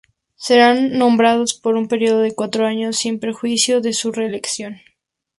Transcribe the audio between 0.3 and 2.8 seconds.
Serán nombrados por un periodo de cuatro